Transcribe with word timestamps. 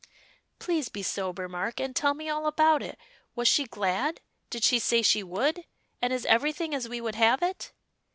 "Please 0.57 0.89
be 0.89 1.03
sober, 1.03 1.47
Mark, 1.47 1.79
and 1.79 1.95
tell 1.95 2.15
me 2.15 2.27
all 2.27 2.47
about 2.47 2.81
it. 2.81 2.97
Was 3.35 3.47
she 3.47 3.65
glad? 3.65 4.19
Did 4.49 4.63
she 4.63 4.79
say 4.79 5.03
she 5.03 5.21
would? 5.21 5.63
And 6.01 6.11
is 6.11 6.25
everything 6.25 6.73
as 6.73 6.89
we 6.89 6.99
would 6.99 7.13
have 7.13 7.43
it?" 7.43 7.71